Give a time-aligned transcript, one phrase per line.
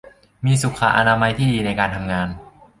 [0.45, 2.27] มีสุขอนามัยที่ดีในการทำงาน